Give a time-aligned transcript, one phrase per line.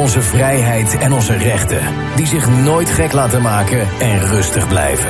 [0.00, 1.80] Onze vrijheid en onze rechten,
[2.16, 5.08] die zich nooit gek laten maken en rustig blijven.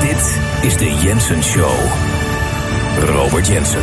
[0.00, 1.74] Dit is de Jensen Show.
[3.00, 3.80] Robert Jensen.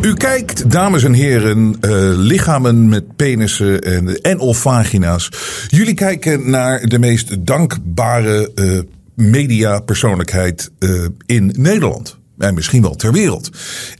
[0.00, 1.70] U kijkt, dames en heren, uh,
[2.16, 5.28] lichamen met penissen en, en of vagina's.
[5.68, 8.80] Jullie kijken naar de meest dankbare uh,
[9.14, 12.19] mediapersoonlijkheid uh, in Nederland.
[12.40, 13.50] En misschien wel ter wereld.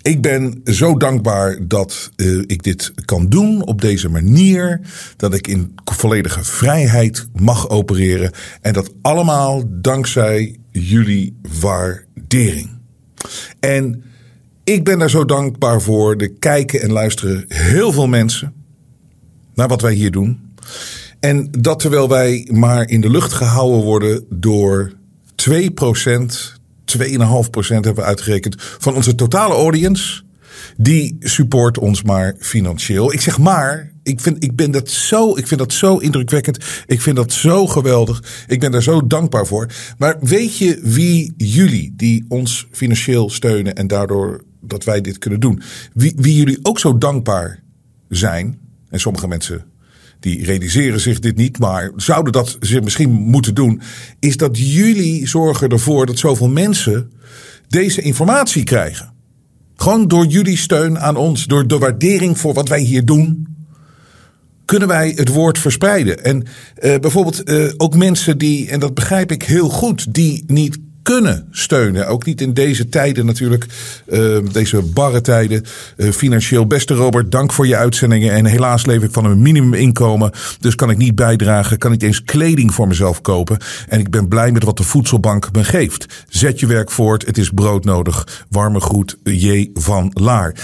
[0.03, 4.81] Ik ben zo dankbaar dat uh, ik dit kan doen op deze manier.
[5.17, 8.33] Dat ik in volledige vrijheid mag opereren.
[8.61, 12.70] En dat allemaal dankzij jullie waardering.
[13.61, 14.03] En
[14.64, 16.17] ik ben daar zo dankbaar voor.
[16.17, 18.53] Er kijken en luisteren heel veel mensen
[19.55, 20.41] naar wat wij hier doen.
[21.20, 24.92] En dat terwijl wij maar in de lucht gehouden worden door
[25.34, 26.59] 2%,
[26.98, 27.02] 2,5%
[27.66, 30.22] hebben we uitgerekend van onze totale audience.
[30.77, 33.12] Die support ons maar financieel.
[33.12, 36.58] Ik zeg maar, ik vind, ik, ben dat zo, ik vind dat zo indrukwekkend.
[36.86, 38.44] Ik vind dat zo geweldig.
[38.46, 39.66] Ik ben daar zo dankbaar voor.
[39.98, 45.41] Maar weet je wie jullie, die ons financieel steunen en daardoor dat wij dit kunnen
[45.41, 47.62] doen, wie, wie jullie ook zo dankbaar
[48.08, 49.64] zijn, en sommige mensen
[50.21, 53.81] die realiseren zich dit niet, maar zouden dat zich misschien moeten doen,
[54.19, 57.11] is dat jullie zorgen ervoor dat zoveel mensen
[57.69, 59.13] deze informatie krijgen.
[59.77, 63.47] Gewoon door jullie steun aan ons, door de waardering voor wat wij hier doen,
[64.65, 66.25] kunnen wij het woord verspreiden.
[66.25, 70.79] En uh, bijvoorbeeld uh, ook mensen die, en dat begrijp ik heel goed, die niet
[71.02, 72.06] kunnen steunen.
[72.06, 73.66] Ook niet in deze tijden natuurlijk,
[74.06, 75.64] uh, deze barre tijden.
[75.96, 78.33] Uh, financieel beste Robert, dank voor je uitzendingen.
[78.33, 80.30] En helaas leef ik van een minimuminkomen.
[80.61, 83.58] Dus kan ik niet bijdragen, kan niet eens kleding voor mezelf kopen.
[83.88, 86.24] En ik ben blij met wat de voedselbank me geeft.
[86.28, 88.46] Zet je werk voort, het is broodnodig.
[88.48, 89.70] Warme groet, J.
[89.74, 90.55] van Laar.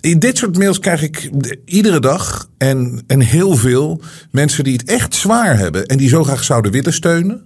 [0.00, 1.30] In dit soort mails krijg ik
[1.64, 5.86] iedere dag en, en heel veel mensen die het echt zwaar hebben.
[5.86, 7.42] En die zo graag zouden willen steunen.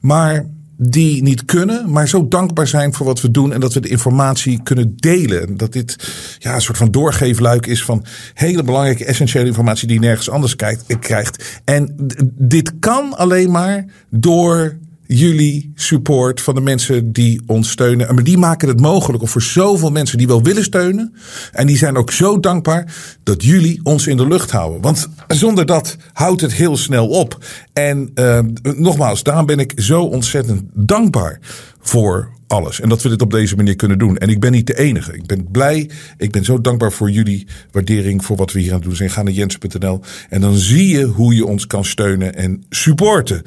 [0.00, 0.46] Maar
[0.76, 3.88] die niet kunnen, maar zo dankbaar zijn voor wat we doen en dat we de
[3.88, 5.56] informatie kunnen delen.
[5.56, 5.96] Dat dit
[6.38, 8.04] ja, een soort van doorgeefluik is van
[8.34, 10.56] hele belangrijke, essentiële informatie die je nergens anders
[11.00, 11.60] krijgt.
[11.64, 11.94] En
[12.34, 14.76] dit kan alleen maar door
[15.06, 18.14] jullie support van de mensen die ons steunen.
[18.14, 21.14] Maar die maken het mogelijk om voor zoveel mensen die wel willen steunen.
[21.52, 24.80] En die zijn ook zo dankbaar dat jullie ons in de lucht houden.
[24.80, 27.44] Want zonder dat houdt het heel snel op.
[27.72, 31.38] En uh, nogmaals, daarom ben ik zo ontzettend dankbaar
[31.80, 32.80] voor alles.
[32.80, 34.16] En dat we dit op deze manier kunnen doen.
[34.16, 35.14] En ik ben niet de enige.
[35.14, 35.90] Ik ben blij.
[36.16, 39.10] Ik ben zo dankbaar voor jullie waardering voor wat we hier aan het doen zijn.
[39.10, 43.42] Ga naar jens.nl en dan zie je hoe je ons kan steunen en supporten.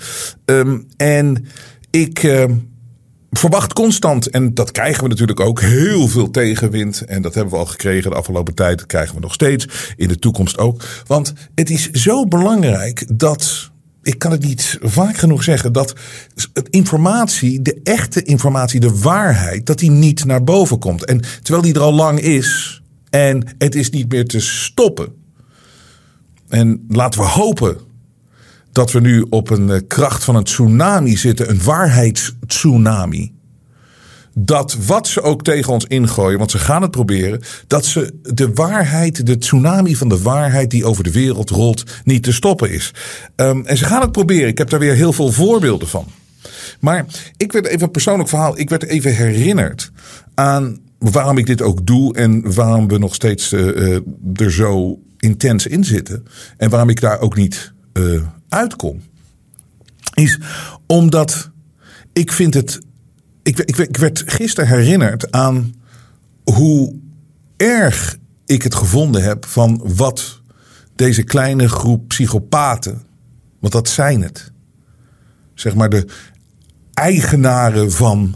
[0.45, 1.45] Um, en
[1.89, 2.23] ik.
[2.23, 2.43] Uh,
[3.31, 7.01] verwacht constant, en dat krijgen we natuurlijk ook, heel veel tegenwind.
[7.01, 8.77] En dat hebben we al gekregen de afgelopen tijd.
[8.77, 9.67] Dat krijgen we nog steeds.
[9.95, 10.83] In de toekomst ook.
[11.07, 13.71] Want het is zo belangrijk dat
[14.01, 15.93] ik kan het niet vaak genoeg zeggen dat
[16.69, 21.05] informatie, de echte informatie, de waarheid, dat die niet naar boven komt.
[21.05, 25.13] En terwijl die er al lang is en het is niet meer te stoppen.
[26.47, 27.77] En laten we hopen
[28.71, 33.33] dat we nu op een eh, kracht van een tsunami zitten, een waarheidstsunami
[34.45, 38.53] dat wat ze ook tegen ons ingooien, want ze gaan het proberen, dat ze de
[38.53, 42.93] waarheid, de tsunami van de waarheid die over de wereld rolt, niet te stoppen is.
[43.35, 44.47] Um, en ze gaan het proberen.
[44.47, 46.05] Ik heb daar weer heel veel voorbeelden van.
[46.79, 47.05] Maar
[47.37, 48.59] ik werd even een persoonlijk verhaal.
[48.59, 49.91] Ik werd even herinnerd
[50.33, 53.99] aan waarom ik dit ook doe en waarom we nog steeds uh, uh,
[54.35, 56.25] er zo intens in zitten.
[56.57, 59.01] En waarom ik daar ook niet uh, uitkom.
[60.13, 60.39] Is
[60.85, 61.49] omdat
[62.13, 62.79] ik vind het
[63.57, 65.73] ik, ik, werd gisteren herinnerd aan
[66.43, 66.95] hoe
[67.57, 70.41] erg ik het gevonden heb van wat
[70.95, 73.01] deze kleine groep psychopaten,
[73.59, 74.51] want dat zijn het,
[75.53, 76.07] zeg maar de
[76.93, 78.35] eigenaren van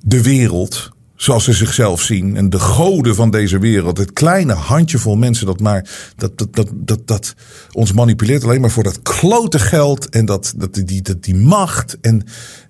[0.00, 0.90] de wereld,
[1.22, 2.36] zoals ze zichzelf zien.
[2.36, 3.98] En de goden van deze wereld.
[3.98, 7.34] Het kleine handjevol mensen dat maar dat, dat, dat, dat, dat
[7.72, 11.96] ons manipuleert alleen maar voor dat klote geld en dat, dat, die, die macht.
[12.00, 12.22] En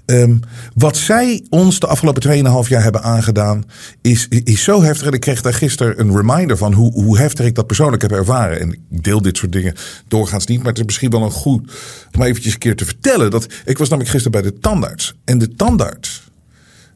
[0.06, 0.40] um,
[0.75, 3.64] wat zij ons de afgelopen 2,5 jaar hebben aangedaan,
[4.02, 5.06] is, is zo heftig.
[5.06, 8.12] En ik kreeg daar gisteren een reminder van hoe, hoe heftig ik dat persoonlijk heb
[8.12, 8.60] ervaren.
[8.60, 9.75] En ik deel dit soort dingen
[10.08, 11.72] doorgaans niet, maar het is misschien wel een goed
[12.14, 13.31] om eventjes een keer te vertellen.
[13.31, 15.14] Dat, ik was namelijk gisteren bij de tandarts.
[15.25, 16.31] En de tandarts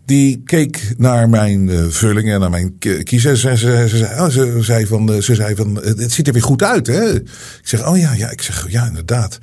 [0.06, 3.36] die keek naar mijn uh, vullingen en naar mijn kiezen.
[3.36, 6.62] Ze, ze, ze, oh, ze, zei van, ze zei van, het ziet er weer goed
[6.62, 7.14] uit, hè?
[7.14, 7.28] Ik
[7.62, 8.30] zeg, oh ja, ja.
[8.30, 9.38] Ik zeg, ja, inderdaad.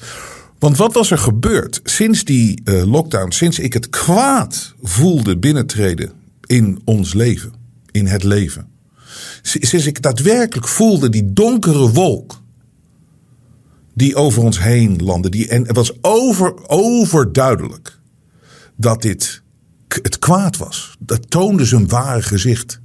[0.59, 6.11] Want wat was er gebeurd sinds die uh, lockdown, sinds ik het kwaad voelde binnentreden
[6.45, 7.53] in ons leven,
[7.91, 8.67] in het leven?
[9.41, 12.41] Sinds ik daadwerkelijk voelde die donkere wolk
[13.93, 15.29] die over ons heen landde.
[15.29, 17.99] Die, en het was over, overduidelijk
[18.75, 19.42] dat dit
[20.01, 20.95] het kwaad was.
[20.99, 22.79] Dat toonde zijn ware gezicht.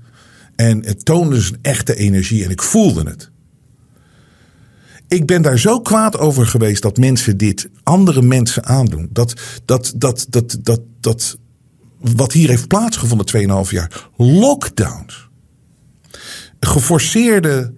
[0.56, 2.44] En het toonde zijn echte energie.
[2.44, 3.30] En ik voelde het.
[5.08, 9.08] Ik ben daar zo kwaad over geweest dat mensen dit andere mensen aandoen.
[9.12, 11.38] Dat, dat, dat, dat, dat, dat
[12.00, 14.08] wat hier heeft plaatsgevonden 2,5 jaar.
[14.16, 15.28] Lockdowns.
[16.60, 17.74] Geforceerde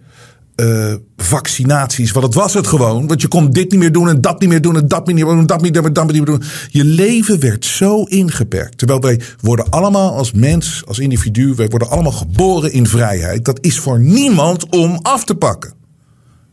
[0.60, 2.12] uh, vaccinaties.
[2.12, 3.06] Want het was het gewoon.
[3.06, 5.14] Want je kon dit niet meer doen en dat niet meer doen en dat niet
[5.14, 6.42] meer doen en dat niet meer, dat niet meer doen.
[6.68, 8.78] Je leven werd zo ingeperkt.
[8.78, 13.44] Terwijl wij worden allemaal als mens, als individu, wij worden allemaal geboren in vrijheid.
[13.44, 15.72] Dat is voor niemand om af te pakken.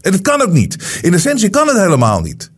[0.01, 0.99] En dat kan ook niet.
[1.01, 2.51] In essentie kan het helemaal niet.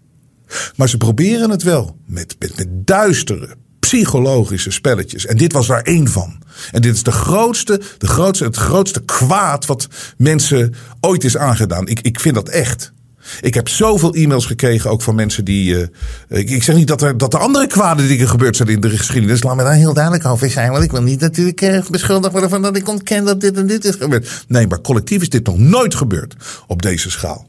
[0.75, 1.97] Maar ze proberen het wel.
[2.05, 5.25] Met, met, met duistere, psychologische spelletjes.
[5.25, 6.41] En dit was daar één van.
[6.71, 9.87] En dit is de grootste, de grootste, het grootste kwaad wat
[10.17, 11.87] mensen ooit is aangedaan.
[11.87, 12.91] Ik, ik vind dat echt.
[13.41, 15.89] Ik heb zoveel e-mails gekregen, ook van mensen die.
[16.29, 18.89] Uh, ik, zeg niet dat er, dat er andere kwade dingen gebeurd zijn in de
[18.89, 19.43] geschiedenis.
[19.43, 20.71] Laat me daar heel duidelijk over zijn.
[20.71, 23.67] Want ik wil niet natuurlijk uh, beschuldigd worden van dat ik ontken dat dit en
[23.67, 24.45] dit is gebeurd.
[24.47, 26.35] Nee, maar collectief is dit nog nooit gebeurd
[26.67, 27.47] op deze schaal.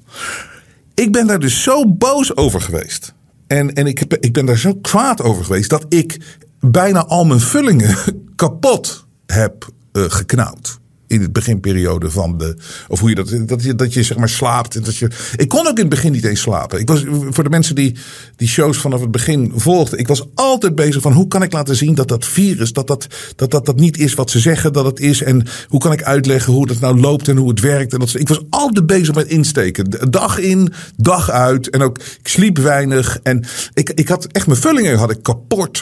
[0.94, 3.12] Ik ben daar dus zo boos over geweest.
[3.50, 7.24] En, en ik, heb, ik ben daar zo kwaad over geweest dat ik bijna al
[7.24, 7.96] mijn vullingen
[8.36, 10.79] kapot heb uh, geknauwd
[11.10, 12.56] in het beginperiode van de.
[12.88, 13.34] Of hoe je dat.
[13.46, 14.84] Dat je, dat je zeg maar slaapt.
[14.84, 16.80] Dat je, ik kon ook in het begin niet eens slapen.
[16.80, 17.96] Ik was voor de mensen die
[18.36, 19.98] die shows vanaf het begin volgden.
[19.98, 22.72] Ik was altijd bezig van hoe kan ik laten zien dat dat virus.
[22.72, 25.22] Dat dat, dat, dat, dat niet is wat ze zeggen dat het is.
[25.22, 27.92] En hoe kan ik uitleggen hoe dat nou loopt en hoe het werkt.
[27.92, 30.10] En dat, ik was altijd bezig met insteken.
[30.10, 31.70] Dag in, dag uit.
[31.70, 33.18] En ook ik sliep weinig.
[33.22, 35.80] En ik, ik had echt mijn vullingen had ik kapot,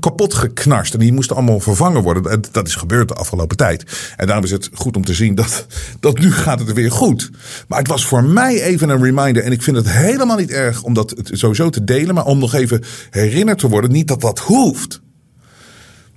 [0.00, 0.92] kapot geknarst.
[0.92, 2.42] En die moesten allemaal vervangen worden.
[2.52, 3.84] Dat is gebeurd de afgelopen tijd.
[4.16, 5.66] En daarom is het goed om te zien dat,
[6.00, 7.30] dat nu gaat het weer goed.
[7.68, 9.42] Maar het was voor mij even een reminder.
[9.42, 12.14] En ik vind het helemaal niet erg om dat sowieso te delen.
[12.14, 13.92] Maar om nog even herinnerd te worden.
[13.92, 15.00] Niet dat dat hoeft.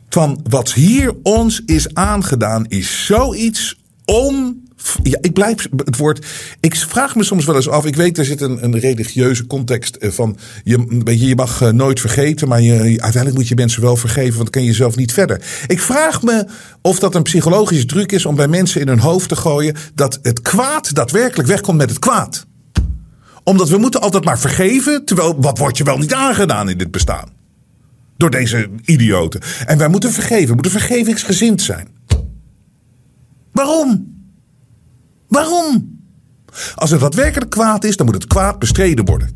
[0.10, 4.61] Van wat hier ons is aangedaan is zoiets on
[5.04, 6.26] ja, ik blijf het woord.
[6.60, 7.86] Ik vraag me soms wel eens af.
[7.86, 10.38] Ik weet, er zit een, een religieuze context eh, van.
[10.64, 14.44] Je, je mag eh, nooit vergeten, maar je, uiteindelijk moet je mensen wel vergeven, want
[14.44, 15.42] dan kan je jezelf niet verder.
[15.68, 16.46] Ik vraag me
[16.82, 20.20] of dat een psychologische druk is om bij mensen in hun hoofd te gooien dat
[20.22, 22.46] het kwaad daadwerkelijk wegkomt met het kwaad.
[23.44, 26.92] Omdat we moeten altijd maar vergeven, terwijl wat wordt je wel niet aangedaan in dit
[26.92, 27.30] bestaan?
[28.18, 29.42] Door deze idioten.
[29.66, 31.88] En wij moeten vergeven, moeten vergevingsgezind zijn.
[33.52, 34.20] Waarom?
[35.32, 36.00] Waarom?
[36.76, 39.30] Als het daadwerkelijk kwaad is, dan moet het kwaad bestreden worden.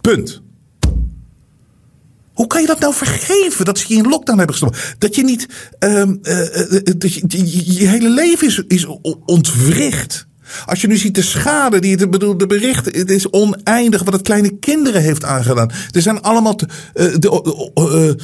[0.00, 0.42] Punt.
[2.32, 4.94] Hoe kan je dat nou vergeven dat ze je in lockdown hebben gestopt?
[4.98, 5.46] Dat je niet.
[5.80, 6.02] Uh,
[6.98, 8.86] dat je, je, hele leven is, is
[9.24, 10.27] ontwricht.
[10.66, 14.12] Als je nu ziet de schade die het bedoel, de berichten, het is oneindig wat
[14.12, 15.70] het kleine kinderen heeft aangedaan.
[15.90, 18.16] Er zijn allemaal te, uh, de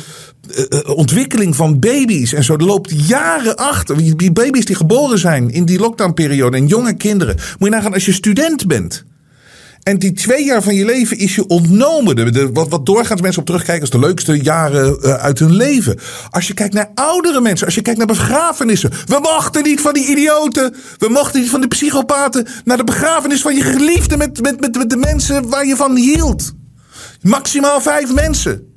[0.68, 2.56] uh, ontwikkeling van baby's en zo.
[2.56, 4.16] Loopt jaren achter.
[4.16, 7.34] Die baby's die geboren zijn in die lockdownperiode en jonge kinderen.
[7.34, 9.04] Moet je nagaan als je student bent.
[9.84, 12.32] En die twee jaar van je leven is je ontnomen.
[12.32, 15.98] De, wat, wat doorgaans mensen op terugkijken als de leukste jaren uh, uit hun leven.
[16.30, 18.90] Als je kijkt naar oudere mensen, als je kijkt naar begrafenissen.
[18.90, 20.74] We mochten niet van die idioten.
[20.98, 22.46] We mochten niet van de psychopaten.
[22.64, 25.96] Naar de begrafenis van je geliefde met, met, met, met de mensen waar je van
[25.96, 26.52] hield.
[27.22, 28.72] Maximaal vijf mensen.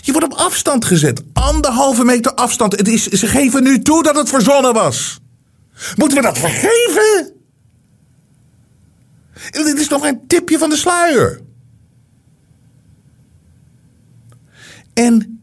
[0.00, 1.22] Je wordt op afstand gezet.
[1.32, 2.78] Anderhalve meter afstand.
[2.78, 5.20] Het is, ze geven nu toe dat het verzonnen was.
[5.96, 7.33] Moeten we dat vergeven?
[9.50, 11.40] Dit is nog een tipje van de sluier.
[14.92, 15.40] En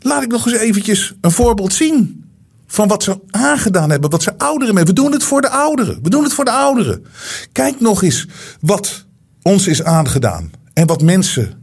[0.00, 2.24] laat ik nog eens eventjes een voorbeeld zien
[2.66, 4.84] van wat ze aangedaan hebben, wat ze ouderen mee.
[4.84, 6.02] We doen het voor de ouderen.
[6.02, 7.06] We doen het voor de ouderen.
[7.52, 8.26] Kijk nog eens
[8.60, 9.06] wat
[9.42, 11.62] ons is aangedaan en wat mensen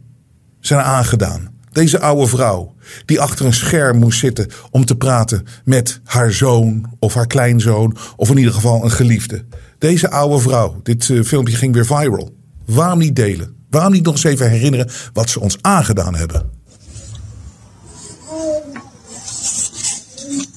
[0.59, 1.50] zijn aangedaan.
[1.71, 2.75] Deze oude vrouw
[3.05, 7.97] die achter een scherm moest zitten om te praten met haar zoon of haar kleinzoon
[8.15, 9.45] of in ieder geval een geliefde.
[9.77, 12.35] Deze oude vrouw, dit uh, filmpje ging weer viral.
[12.65, 13.55] Waarom niet delen?
[13.69, 16.49] Waarom niet nog eens even herinneren wat ze ons aangedaan hebben?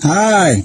[0.01, 0.63] Hi.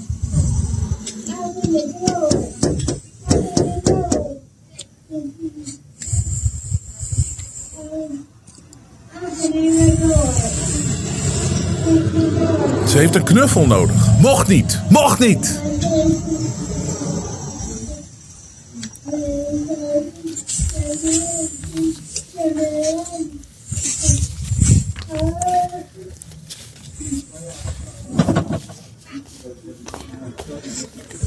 [12.86, 14.18] Ze heeft een knuffel nodig.
[14.18, 14.80] Mocht niet.
[14.88, 15.60] Mocht niet.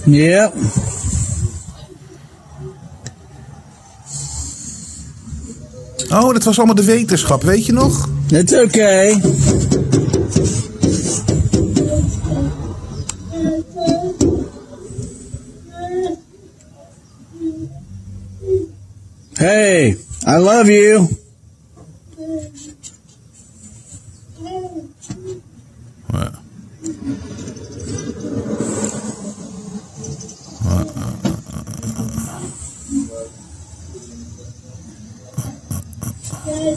[0.05, 0.51] Ja.
[6.09, 8.09] Oh, dat was allemaal de wetenschap, weet je nog?
[8.29, 9.21] It's okay.
[19.33, 21.07] Hey, I love you.
[26.11, 26.31] Ja.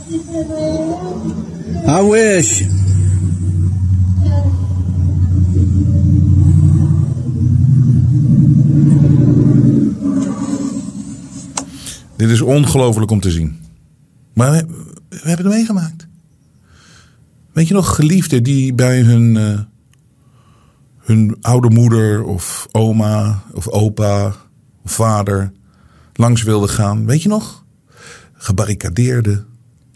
[0.09, 2.65] I wish.
[12.17, 13.59] Dit is ongelooflijk om te zien.
[14.35, 14.67] Maar we,
[15.09, 16.07] hebben het meegemaakt.
[17.53, 19.61] Weet je nog, geliefden die bij hun, eh,
[20.99, 24.35] hun oude moeder of oma of opa
[24.83, 25.53] of vader
[26.13, 27.07] langs wilden gaan.
[27.07, 27.65] Weet je nog?
[28.33, 29.45] Gebarricadeerde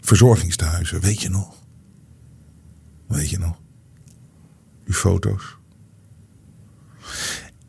[0.01, 1.01] verzorgingstehuizen.
[1.01, 1.55] Weet je nog?
[3.07, 3.59] Weet je nog?
[4.85, 5.55] Die foto's.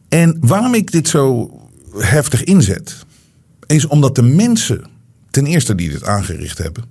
[0.08, 1.50] En waarom ik dit zo
[1.96, 3.04] heftig inzet,
[3.66, 4.84] is omdat de mensen,
[5.30, 6.84] ten eerste die dit aangericht hebben,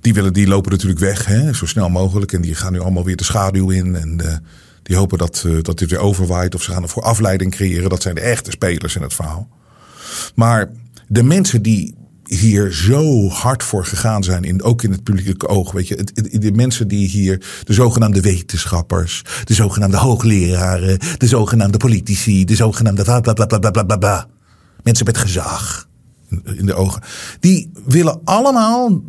[0.00, 2.32] die, willen, die lopen natuurlijk weg, hè, zo snel mogelijk.
[2.32, 3.96] En die gaan nu allemaal weer de schaduw in.
[3.96, 4.36] En eh,
[4.82, 6.54] die hopen dat, eh, dat dit weer overwaait.
[6.54, 7.90] Of ze gaan ervoor afleiding creëren.
[7.90, 9.48] Dat zijn de echte spelers in het verhaal.
[10.34, 10.70] Maar
[11.06, 11.94] de mensen die
[12.28, 15.72] hier zo hard voor gegaan zijn, in, ook in het publieke oog.
[15.72, 16.04] Weet je,
[16.38, 23.02] de mensen die hier, de zogenaamde wetenschappers, de zogenaamde hoogleraren, de zogenaamde politici, de zogenaamde
[23.02, 24.26] bla bla bla bla bla bla.
[24.82, 25.88] Mensen met gezag
[26.56, 27.02] in- de ogen.
[27.40, 29.02] Die willen allemaal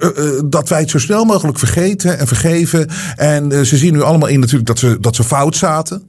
[0.00, 2.88] eh, eh, dat wij het zo snel mogelijk vergeten en vergeven.
[3.16, 6.02] En eh, ze zien nu allemaal in natuurlijk dat ze, dat ze fout zaten.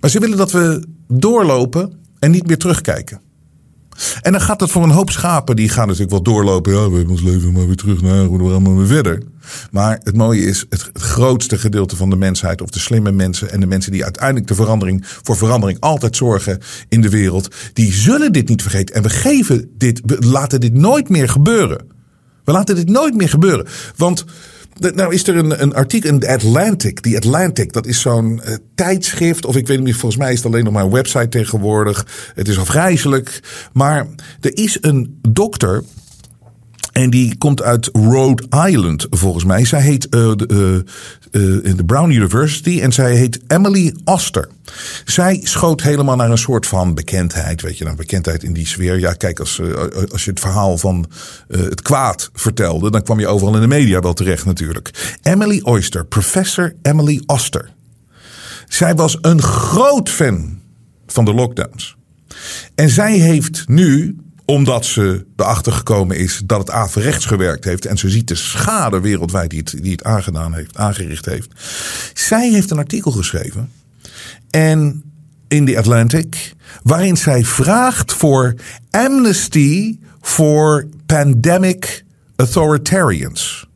[0.00, 3.20] Maar ze willen dat we doorlopen en niet meer terugkijken.
[4.22, 6.72] En dan gaat het voor een hoop schapen, die gaan natuurlijk wel doorlopen.
[6.72, 9.22] Ja, we hebben ons leven maar weer terug naar, hoe we allemaal weer verder.
[9.70, 13.60] Maar het mooie is, het, grootste gedeelte van de mensheid, of de slimme mensen en
[13.60, 18.32] de mensen die uiteindelijk de verandering, voor verandering altijd zorgen in de wereld, die zullen
[18.32, 18.94] dit niet vergeten.
[18.94, 21.86] En we geven dit, we laten dit nooit meer gebeuren.
[22.44, 23.66] We laten dit nooit meer gebeuren.
[23.96, 24.24] Want
[24.80, 27.02] nou is er een, een artikel in The Atlantic.
[27.02, 29.46] Die Atlantic, dat is zo'n eh, tijdschrift.
[29.46, 32.06] Of ik weet niet, volgens mij is het alleen nog maar een website tegenwoordig.
[32.34, 33.40] Het is afgrijzelijk.
[33.72, 34.06] Maar
[34.40, 35.82] er is een dokter.
[36.92, 39.64] En die komt uit Rhode Island, volgens mij.
[39.64, 40.84] Zij heet eh, de,
[41.30, 44.48] eh, in de Brown University en zij heet Emily Oster.
[45.04, 48.98] Zij schoot helemaal naar een soort van bekendheid, weet je, nou, bekendheid in die sfeer.
[48.98, 49.72] Ja, kijk, als, eh,
[50.12, 51.06] als je het verhaal van
[51.48, 55.16] eh, het kwaad vertelde, dan kwam je overal in de media wel terecht natuurlijk.
[55.22, 57.72] Emily Oyster, professor Emily Oster.
[58.68, 60.60] Zij was een groot fan
[61.06, 61.96] van de lockdowns.
[62.74, 64.16] En zij heeft nu,
[64.50, 67.86] omdat ze erachter gekomen is dat het averechts gewerkt heeft.
[67.86, 71.48] en ze ziet de schade wereldwijd die het, die het aangedaan heeft, aangericht heeft.
[72.14, 73.72] Zij heeft een artikel geschreven.
[74.50, 75.02] En
[75.48, 76.52] in The Atlantic.
[76.82, 78.54] waarin zij vraagt voor
[78.90, 82.04] amnesty voor pandemic
[82.36, 83.68] authoritarians.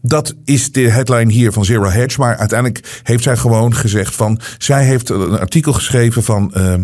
[0.00, 2.20] Dat is de headline hier van Zero Hedge.
[2.20, 4.40] Maar uiteindelijk heeft zij gewoon gezegd van...
[4.58, 6.54] Zij heeft een artikel geschreven van...
[6.56, 6.74] Uh,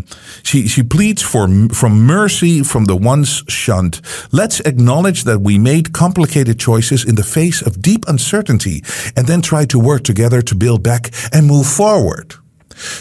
[0.42, 4.00] she, pleads for, from mercy from the ones shunned.
[4.30, 7.04] Let's acknowledge that we made complicated choices...
[7.04, 8.82] in the face of deep uncertainty.
[9.14, 12.40] And then try to work together to build back and move forward.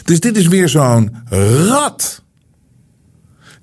[0.03, 1.15] Dus dit is weer zo'n
[1.67, 2.25] rat...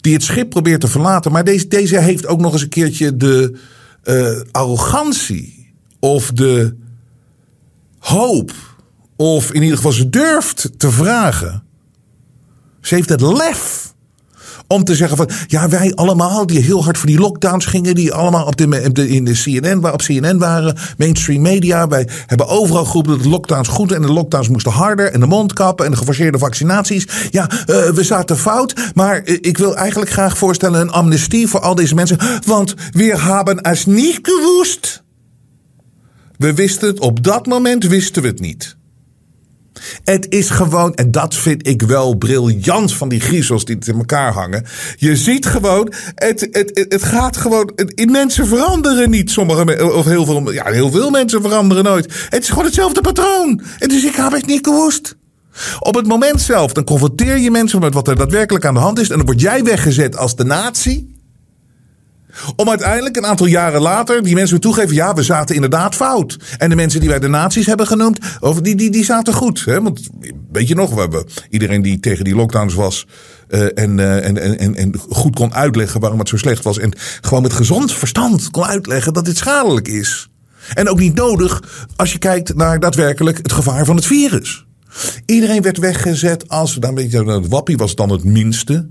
[0.01, 1.33] die het schip probeert te verlaten.
[1.33, 3.59] Maar deze, deze heeft ook nog eens een keertje de
[4.05, 5.54] uh, arrogantie
[6.05, 6.77] of de
[7.99, 8.53] hoop,
[9.17, 11.63] of in ieder geval ze durft te vragen.
[12.81, 13.95] Ze heeft het lef
[14.67, 18.13] om te zeggen van, ja wij allemaal die heel hard voor die lockdowns gingen, die
[18.13, 23.13] allemaal op de, in de CNN, op CNN waren, mainstream media, wij hebben overal geroepen
[23.13, 26.39] dat de lockdowns goed en de lockdowns moesten harder en de mondkappen en de geforceerde
[26.39, 27.07] vaccinaties.
[27.31, 31.75] Ja, uh, we zaten fout, maar ik wil eigenlijk graag voorstellen een amnestie voor al
[31.75, 35.04] deze mensen, want we hebben es niet gewoest.
[36.37, 38.77] We wisten het, op dat moment wisten we het niet.
[40.05, 44.33] Het is gewoon, en dat vind ik wel briljant van die griezels die in elkaar
[44.33, 44.65] hangen.
[44.97, 49.31] Je ziet gewoon, het, het, het gaat gewoon, het, mensen veranderen niet.
[49.31, 52.27] Sommige, of heel veel, ja, heel veel mensen veranderen nooit.
[52.29, 53.63] Het is gewoon hetzelfde patroon.
[53.79, 55.17] En dus ik heb het niet gewoest.
[55.79, 58.99] Op het moment zelf, dan confronteer je mensen met wat er daadwerkelijk aan de hand
[58.99, 59.11] is.
[59.11, 61.14] En dan word jij weggezet als de natie.
[62.57, 66.37] Om uiteindelijk een aantal jaren later die mensen weer toegeven: ja, we zaten inderdaad fout.
[66.59, 69.65] En de mensen die wij de nazi's hebben genoemd, over die, die, die zaten goed.
[69.65, 69.83] Hè?
[69.83, 70.09] Want
[70.53, 73.07] weet je nog, we hebben iedereen die tegen die lockdowns was.
[73.49, 76.79] Uh, en, uh, en, en, en goed kon uitleggen waarom het zo slecht was.
[76.79, 80.29] En gewoon met gezond verstand kon uitleggen dat dit schadelijk is.
[80.75, 81.63] En ook niet nodig
[81.97, 84.67] als je kijkt naar daadwerkelijk het gevaar van het virus.
[85.27, 88.89] Iedereen werd weggezet als, dan weet je, het wappie was dan het minste.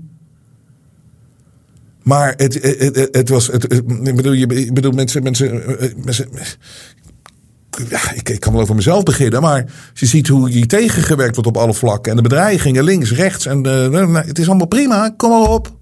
[2.04, 5.62] Maar het, het, het, het was, het, ik bedoel, je, bedoel mensen, mensen,
[6.04, 6.28] mensen
[7.88, 11.48] ja, ik, ik kan wel over mezelf beginnen, maar je ziet hoe je tegengewerkt wordt
[11.48, 15.30] op alle vlakken en de bedreigingen links, rechts en uh, het is allemaal prima, kom
[15.30, 15.72] maar op.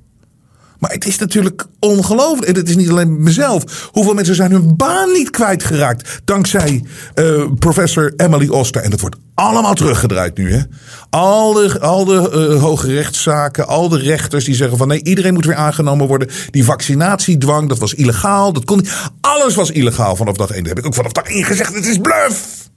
[0.83, 2.49] Maar het is natuurlijk ongelooflijk.
[2.49, 3.89] En het is niet alleen mezelf.
[3.93, 6.21] Hoeveel mensen zijn hun baan niet kwijtgeraakt.
[6.25, 6.85] Dankzij
[7.15, 8.83] uh, professor Emily Oster.
[8.83, 10.53] En dat wordt allemaal teruggedraaid nu.
[10.53, 10.61] Hè?
[11.11, 13.67] Al de, al de uh, hoge rechtszaken.
[13.67, 16.29] Al de rechters die zeggen van nee, iedereen moet weer aangenomen worden.
[16.51, 18.53] Die vaccinatiedwang, dat was illegaal.
[18.53, 18.93] Dat kon niet.
[19.21, 20.59] Alles was illegaal vanaf dag 1.
[20.59, 21.75] Dat heb ik ook vanaf dag 1 gezegd.
[21.75, 22.71] Het is bluff.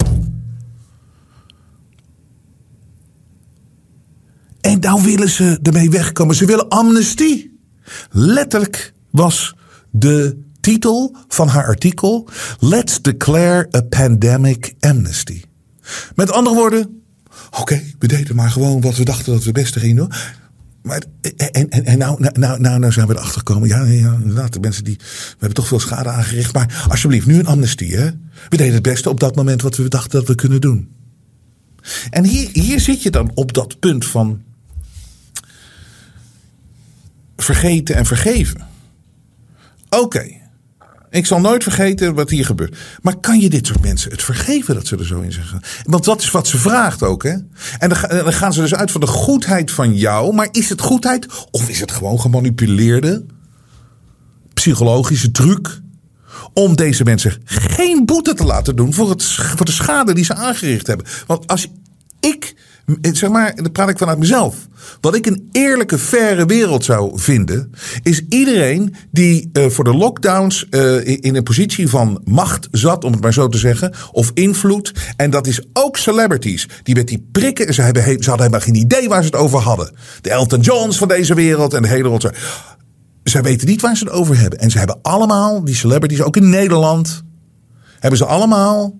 [4.61, 6.35] En nou willen ze ermee wegkomen.
[6.35, 7.54] Ze willen amnestie.
[8.11, 9.55] Letterlijk was
[9.91, 15.41] de titel van haar artikel: Let's declare a pandemic amnesty.
[16.15, 17.01] Met andere woorden,
[17.59, 20.11] oké, we deden maar gewoon wat we dachten dat we het beste gingen doen.
[20.81, 21.03] Maar,
[21.37, 23.67] en, en, en nou, nou, nou, nou zijn we erachter gekomen.
[23.67, 24.95] Ja, ja, inderdaad, de mensen die.
[24.97, 26.53] We hebben toch veel schade aangericht.
[26.53, 28.09] Maar alsjeblieft, nu een amnestie, hè?
[28.49, 30.89] We deden het beste op dat moment wat we dachten dat we kunnen doen.
[32.09, 34.41] En hier, hier zit je dan op dat punt van
[37.37, 38.67] vergeten en vergeven.
[39.89, 40.43] Oké.
[41.09, 42.77] Ik zal nooit vergeten wat hier gebeurt.
[43.01, 45.61] Maar kan je dit soort mensen het vergeven dat ze er zo in zeggen?
[45.83, 47.23] Want dat is wat ze vraagt ook.
[47.23, 47.35] Hè?
[47.79, 50.33] En dan gaan ze dus uit van de goedheid van jou.
[50.33, 53.25] Maar is het goedheid of is het gewoon gemanipuleerde
[54.53, 55.83] psychologische truc?
[56.53, 60.33] Om deze mensen geen boete te laten doen voor, het, voor de schade die ze
[60.33, 61.05] aangericht hebben.
[61.27, 61.67] Want als
[62.19, 62.55] ik
[63.01, 64.67] zeg maar, dan praat ik vanuit mezelf.
[65.01, 67.71] Wat ik een eerlijke, faire wereld zou vinden,
[68.03, 73.11] is iedereen die uh, voor de lockdowns uh, in een positie van macht zat, om
[73.11, 74.91] het maar zo te zeggen, of invloed.
[75.15, 76.67] En dat is ook celebrities.
[76.83, 79.59] Die met die prikken, ze, hebben, ze hadden helemaal geen idee waar ze het over
[79.59, 79.91] hadden.
[80.21, 82.29] De Elton Johns van deze wereld en de hele wereld.
[83.23, 84.59] Zij weten niet waar ze het over hebben.
[84.59, 87.23] En ze hebben allemaal, die celebrities, ook in Nederland,
[87.99, 88.99] hebben ze allemaal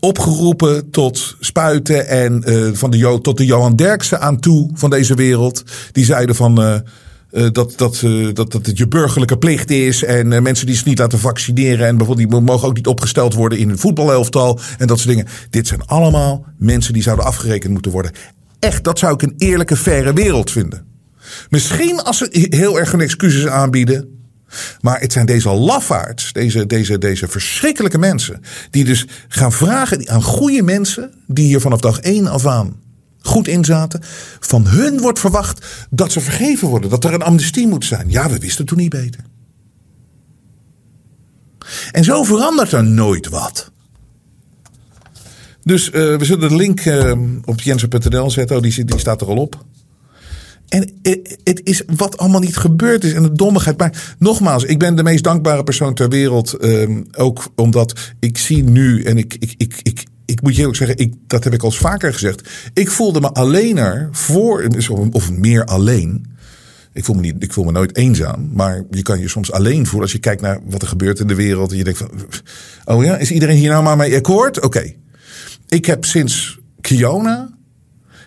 [0.00, 5.14] opgeroepen tot spuiten en uh, van de, tot de Johan Derksen aan toe van deze
[5.14, 5.62] wereld.
[5.92, 6.74] Die zeiden van uh,
[7.32, 8.00] uh, dat, dat,
[8.32, 11.96] dat, dat het je burgerlijke plicht is en mensen die zich niet laten vaccineren en
[11.96, 15.26] bijvoorbeeld die mogen ook niet opgesteld worden in een voetbalelftal en dat soort dingen.
[15.50, 18.12] Dit zijn allemaal mensen die zouden afgerekend moeten worden.
[18.58, 20.86] Echt, dat zou ik een eerlijke, faire wereld vinden.
[21.50, 24.17] Misschien als ze heel erg hun excuses aanbieden.
[24.80, 30.22] Maar het zijn deze lafaards, deze, deze, deze verschrikkelijke mensen, die dus gaan vragen aan
[30.22, 32.76] goede mensen, die hier vanaf dag één af aan
[33.20, 34.00] goed inzaten.
[34.40, 38.10] Van hun wordt verwacht dat ze vergeven worden, dat er een amnestie moet zijn.
[38.10, 39.20] Ja, we wisten toen niet beter.
[41.92, 43.70] En zo verandert er nooit wat.
[45.62, 47.12] Dus uh, we zullen de link uh,
[47.44, 48.56] op jensen.nl zetten.
[48.56, 49.64] Oh, die, die staat er al op.
[50.68, 50.90] En
[51.44, 53.78] het is wat allemaal niet gebeurd is en de dommigheid.
[53.78, 56.64] Maar nogmaals, ik ben de meest dankbare persoon ter wereld.
[56.64, 60.76] Um, ook omdat ik zie nu, en ik, ik, ik, ik, ik moet je ook
[60.76, 62.48] zeggen, ik, dat heb ik al eens vaker gezegd.
[62.72, 64.68] Ik voelde me alleener voor,
[65.10, 66.26] of meer alleen.
[66.92, 68.50] Ik voel, me niet, ik voel me nooit eenzaam.
[68.52, 71.26] Maar je kan je soms alleen voelen als je kijkt naar wat er gebeurt in
[71.26, 71.70] de wereld.
[71.70, 72.10] En je denkt van,
[72.84, 74.60] oh ja, is iedereen hier nou maar mee akkoord?
[74.60, 74.92] Oké.
[75.68, 77.57] Ik heb sinds Kiona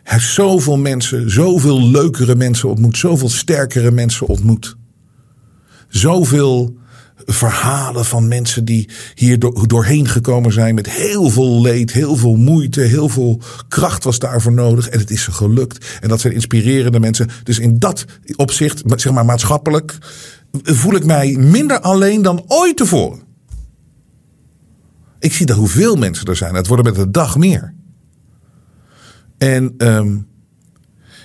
[0.04, 4.76] heeft zoveel mensen, zoveel leukere mensen ontmoet, zoveel sterkere mensen ontmoet.
[5.88, 6.80] Zoveel
[7.26, 12.82] verhalen van mensen die hier doorheen gekomen zijn met heel veel leed, heel veel moeite,
[12.82, 16.00] heel veel kracht was daarvoor nodig en het is ze gelukt.
[16.00, 17.30] En dat zijn inspirerende mensen.
[17.44, 19.98] Dus in dat opzicht, zeg maar maatschappelijk,
[20.64, 23.22] voel ik mij minder alleen dan ooit tevoren.
[25.20, 26.56] Ik zie dat hoeveel mensen er zijn.
[26.56, 27.74] Het worden met de dag meer.
[29.42, 30.31] En, um,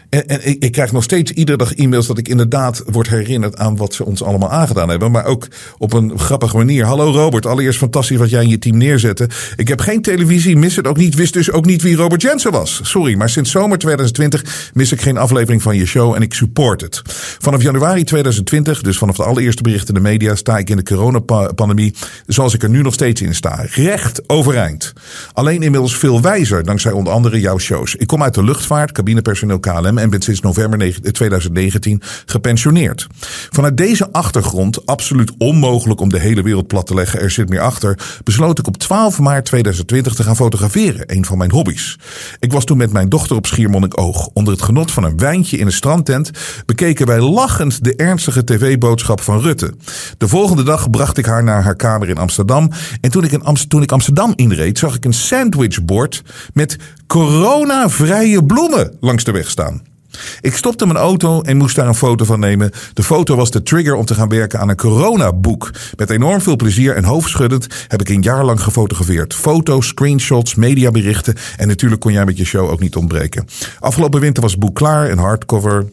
[0.08, 3.76] en, ik, ik, krijg nog steeds iedere dag e-mails dat ik inderdaad word herinnerd aan
[3.76, 5.10] wat ze ons allemaal aangedaan hebben.
[5.10, 6.84] Maar ook op een grappige manier.
[6.84, 9.28] Hallo Robert, allereerst fantastisch wat jij in je team neerzette.
[9.56, 12.52] Ik heb geen televisie, mis het ook niet, wist dus ook niet wie Robert Jensen
[12.52, 12.80] was.
[12.82, 16.80] Sorry, maar sinds zomer 2020 mis ik geen aflevering van je show en ik support
[16.80, 17.02] het.
[17.38, 20.82] Vanaf januari 2020, dus vanaf de allereerste berichten in de media, sta ik in de
[20.82, 21.94] coronapandemie
[22.26, 23.64] zoals ik er nu nog steeds in sta.
[23.70, 24.92] Recht overeind.
[25.32, 27.94] Alleen inmiddels veel wijzer, dankzij onder andere jouw shows.
[27.94, 33.06] Ik kom uit de luchtvaart, cabinepersoneel KLM En ben sinds november 2019 gepensioneerd.
[33.50, 37.60] Vanuit deze achtergrond, absoluut onmogelijk om de hele wereld plat te leggen, er zit meer
[37.60, 41.98] achter, besloot ik op 12 maart 2020 te gaan fotograferen, een van mijn hobby's.
[42.38, 44.28] Ik was toen met mijn dochter op Schiermonnikoog.
[44.32, 46.30] Onder het genot van een wijntje in een strandtent
[46.66, 49.74] bekeken wij lachend de ernstige tv-boodschap van Rutte.
[50.18, 52.70] De volgende dag bracht ik haar naar haar kamer in Amsterdam.
[53.00, 58.44] En toen ik, in Amst toen ik Amsterdam inreed, zag ik een sandwichbord met coronavrije
[58.44, 59.85] bloemen langs de weg staan.
[60.40, 62.70] Ik stopte mijn auto en moest daar een foto van nemen.
[62.92, 65.70] De foto was de trigger om te gaan werken aan een coronaboek.
[65.96, 69.34] Met enorm veel plezier en hoofdschuddend heb ik een jaar lang gefotografeerd.
[69.34, 73.46] Foto's, screenshots, mediaberichten en natuurlijk kon jij met je show ook niet ontbreken.
[73.80, 75.86] Afgelopen winter was het boek klaar, een hardcover,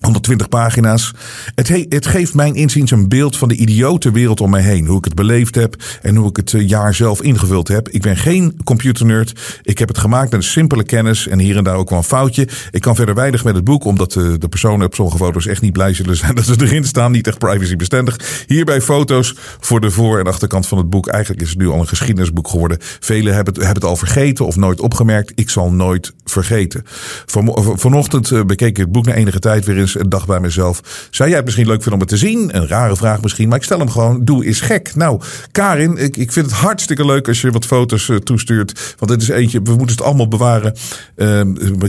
[0.00, 1.12] 120 pagina's.
[1.54, 4.86] Het, he het, geeft mijn inziens een beeld van de idiote wereld om mij heen.
[4.86, 7.88] Hoe ik het beleefd heb en hoe ik het eh, jaar zelf ingevuld heb.
[7.88, 9.60] Ik ben geen computernerd.
[9.62, 12.04] Ik heb het gemaakt met een simpele kennis en hier en daar ook wel een
[12.04, 12.48] foutje.
[12.70, 15.62] Ik kan verder weinig met het boek, omdat de, de personen op sommige foto's echt
[15.62, 17.12] niet blij zullen zijn dat ze erin staan.
[17.12, 18.44] Niet echt privacybestendig.
[18.46, 21.06] Hierbij foto's voor de voor- en achterkant van het boek.
[21.08, 22.78] Eigenlijk is het nu al een geschiedenisboek geworden.
[22.80, 25.32] Velen hebben het, hebben het al vergeten of nooit opgemerkt.
[25.34, 26.82] Ik zal nooit vergeten.
[27.26, 30.40] Van, vanochtend eh, bekeek ik het boek na enige tijd weer eens een dag bij
[30.40, 31.08] mezelf.
[31.10, 32.56] Zou jij het misschien leuk vinden om het te zien?
[32.56, 34.24] Een rare vraag misschien, maar ik stel hem gewoon.
[34.24, 34.94] Doe is gek.
[34.94, 35.20] Nou,
[35.52, 38.94] Karin, ik, ik vind het hartstikke leuk als je wat foto's uh, toestuurt.
[38.98, 40.74] Want het is eentje, we moeten het allemaal bewaren.
[41.16, 41.40] Uh,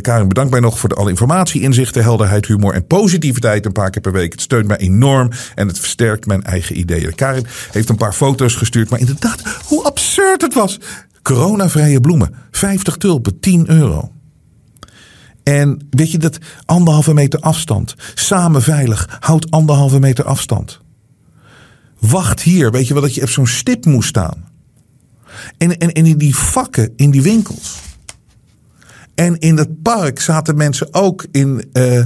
[0.01, 3.89] Karin, bedankt mij nog voor de alle informatie, inzichten, helderheid, humor en positiviteit een paar
[3.89, 4.31] keer per week.
[4.31, 7.15] Het steunt mij enorm en het versterkt mijn eigen ideeën.
[7.15, 10.79] Karin heeft een paar foto's gestuurd, maar inderdaad, hoe absurd het was.
[11.21, 14.11] Coronavrije bloemen, 50 tulpen, 10 euro.
[15.51, 17.95] En weet je dat anderhalve meter afstand.
[18.13, 19.17] Samen veilig.
[19.19, 20.79] Houd anderhalve meter afstand.
[21.99, 22.71] Wacht hier.
[22.71, 24.49] Weet je wel dat je op zo'n stip moest staan.
[25.57, 27.79] En, en, in die vakken, in die winkels.
[29.15, 31.69] En in het park zaten mensen ook in.
[31.73, 32.05] Uh,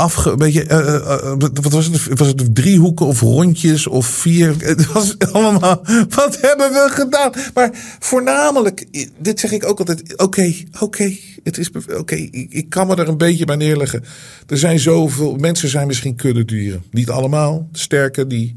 [0.00, 0.36] afge.
[0.36, 2.18] Weet je, uh, uh, wat was het?
[2.18, 4.54] Was het driehoeken of rondjes of vier?
[4.70, 5.82] Het was allemaal.
[6.08, 7.32] Wat hebben we gedaan?
[7.54, 8.86] Maar voornamelijk,
[9.18, 10.16] dit zeg ik ook altijd.
[10.16, 11.16] Oké, oké.
[11.42, 12.14] Het is oké.
[12.14, 14.04] Ik, ik, kan me er een beetje bij neerleggen.
[14.46, 15.36] Er zijn zoveel.
[15.36, 16.82] Mensen zijn misschien kuddedieren.
[16.90, 17.68] Niet allemaal.
[17.72, 18.52] Sterke die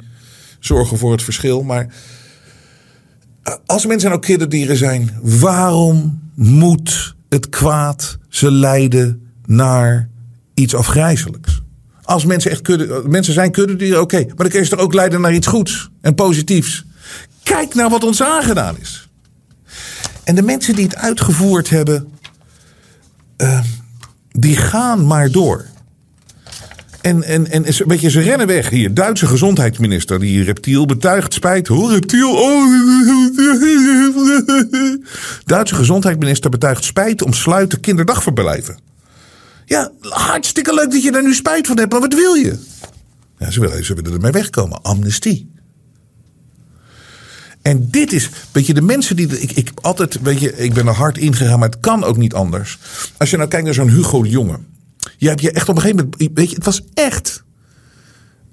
[0.60, 1.64] zorgen voor het verschil.
[1.64, 1.88] Maar
[3.66, 10.10] als mensen ook kuddedieren zijn, waarom moet het kwaad ze leiden naar
[10.54, 11.62] iets afgrijzelijks.
[12.04, 14.18] Als mensen echt kudde, mensen zijn kuddedieren, oké.
[14.18, 16.86] Maar dan kun je ze toch ook leiden naar iets goeds en positiefs.
[17.44, 19.10] Kijk naar wat ons aangedaan is.
[20.24, 22.08] En de mensen die het uitgevoerd hebben,
[23.38, 23.60] uh,
[24.32, 25.66] die gaan maar door.
[27.02, 28.94] En, en, en weet je, ze rennen weg hier.
[28.94, 31.70] Duitse gezondheidsminister, die reptiel betuigt spijt.
[31.70, 32.32] Oh, reptiel.
[32.32, 32.64] Oh.
[35.46, 38.78] Duitse gezondheidsminister betuigt spijt om sluiten kinderdagverblijven.
[39.66, 42.60] Ja, hartstikke leuk dat je daar nu spijt van hebt, maar wat wil je?
[43.38, 44.82] Ja, ze willen, ze willen ermee wegkomen.
[44.82, 45.52] Amnestie.
[47.62, 49.40] En dit is, weet je, de mensen die.
[49.40, 52.34] Ik, ik altijd, weet je, ik ben er hard ingegaan, maar het kan ook niet
[52.34, 52.80] anders.
[53.18, 54.60] Als je nou kijkt naar zo'n Hugo de Jonge.
[55.18, 56.38] Je hebt je echt op een gegeven moment.
[56.38, 57.44] Weet je, het was echt.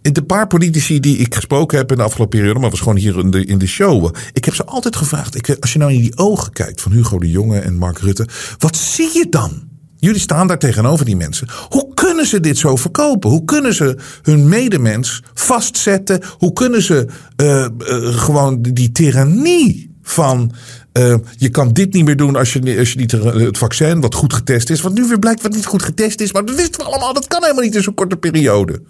[0.03, 3.19] De paar politici die ik gesproken heb in de afgelopen periode, maar was gewoon hier
[3.19, 4.15] in de, in de show.
[4.33, 5.35] Ik heb ze altijd gevraagd.
[5.35, 8.29] Ik, als je nou in die ogen kijkt van Hugo de Jonge en Mark Rutte,
[8.59, 9.70] wat zie je dan?
[10.01, 11.49] Jullie staan daar tegenover die mensen.
[11.69, 13.31] Hoe kunnen ze dit zo verkopen?
[13.31, 16.23] Hoe kunnen ze hun medemens vastzetten?
[16.39, 20.53] Hoe kunnen ze uh, uh, gewoon die tirannie van.
[20.93, 24.15] Uh, je kan dit niet meer doen als je, als je niet het vaccin, wat
[24.15, 24.81] goed getest is.
[24.81, 26.33] Want nu weer blijkt wat niet goed getest is.
[26.33, 27.15] Maar dat wisten we allemaal.
[27.15, 28.83] Dat kan helemaal niet in zo'n korte periode.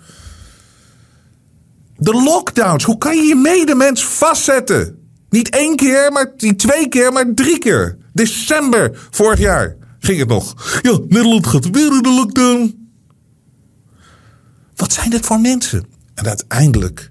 [1.96, 2.85] De lockdowns.
[2.85, 4.99] Hoe kan je je medemens vastzetten?
[5.31, 7.96] Niet één keer, maar niet twee keer, maar drie keer.
[8.12, 10.80] December vorig jaar ging het nog.
[10.82, 12.88] Ja, Nederland gaat weer in de lockdown.
[14.74, 15.86] Wat zijn dit voor mensen?
[16.14, 17.10] En uiteindelijk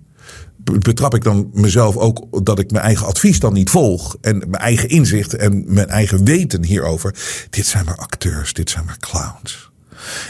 [0.63, 4.17] betrap ik dan mezelf ook dat ik mijn eigen advies dan niet volg.
[4.21, 7.15] En mijn eigen inzicht en mijn eigen weten hierover.
[7.49, 9.69] Dit zijn maar acteurs, dit zijn maar clowns.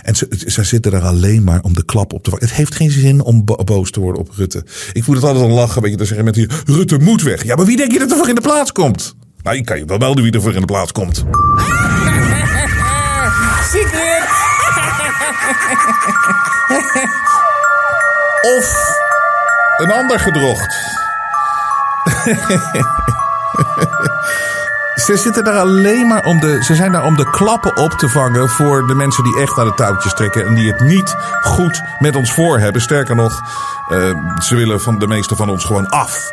[0.04, 2.32] En ze, zitten er alleen maar om de klap op te.
[2.34, 4.66] Het heeft geen zin om boos te worden op Rutte.
[4.94, 5.82] Ik voel het altijd al lachen.
[5.82, 7.44] Weet je, dan zeggen mensen hier: Rutte moet weg.
[7.44, 9.16] Ja, maar wie denk je dat er voor in de plaats komt?
[9.44, 11.18] Nou, ik kan je wel melden wie er voor in de plaats komt.
[13.72, 14.24] Secret!
[18.58, 18.96] of
[19.78, 20.76] een ander gedrocht.
[25.06, 26.64] ze zitten daar alleen maar om de.
[26.64, 29.66] Ze zijn daar om de klappen op te vangen voor de mensen die echt naar
[29.66, 30.46] de touwtjes trekken.
[30.46, 32.82] En die het niet goed met ons voor hebben.
[32.82, 33.42] Sterker nog,
[33.92, 36.32] uh, ze willen van de meeste van ons gewoon af.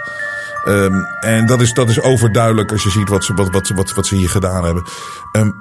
[0.68, 3.94] Um, en dat is, dat is overduidelijk als je ziet wat ze, wat, wat, wat,
[3.94, 4.84] wat ze hier gedaan hebben.
[5.32, 5.54] Um,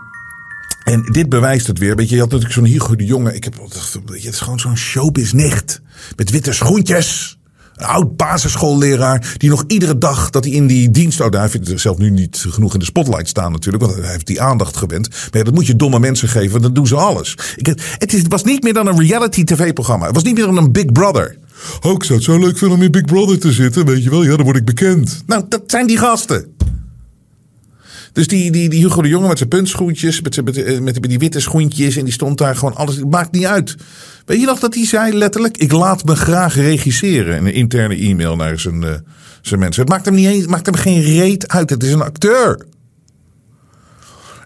[0.83, 1.95] En dit bewijst het weer.
[1.95, 3.35] Weet je, had natuurlijk zo'n Hugo de Jonge.
[3.35, 5.81] Ik heb, het is gewoon zo'n showbiz-nicht.
[6.15, 7.39] Met witte schoentjes.
[7.75, 9.33] Een oud basisschoolleraar.
[9.37, 11.21] Die nog iedere dag dat hij in die dienst.
[11.21, 13.83] Oh, vindt zelf nu niet genoeg in de spotlight staan natuurlijk.
[13.83, 15.09] Want hij heeft die aandacht gewend.
[15.31, 16.61] Maar dat moet je domme mensen geven.
[16.61, 17.37] Dan doen ze alles.
[17.55, 20.05] Ik, het, het was niet meer dan een reality tv-programma.
[20.05, 21.37] Het was niet meer dan een Big Brother.
[21.81, 23.85] Oh, ik zou het zo leuk vinden om in Big Brother te zitten.
[23.85, 25.23] Weet je wel, ja, dan word ik bekend.
[25.25, 26.55] Nou, dat zijn die gasten.
[28.15, 31.09] Dus die, die, die Hugo de Jonge met zijn puntschoentjes, met, zijn, met, met, met
[31.09, 31.97] die witte schoentjes.
[31.97, 32.95] En die stond daar gewoon alles.
[32.95, 33.75] Het maakt niet uit.
[34.25, 37.37] Weet je nog dat hij zei letterlijk: Ik laat me graag regisseren.
[37.37, 38.93] Een interne e-mail naar zijn, uh,
[39.41, 39.81] zijn mensen.
[39.81, 41.69] Het maakt hem, niet eens, maakt hem geen reet uit.
[41.69, 42.65] Het is een acteur.